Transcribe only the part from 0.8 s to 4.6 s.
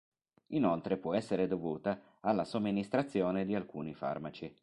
può essere dovuta alla somministrazione di alcuni farmaci.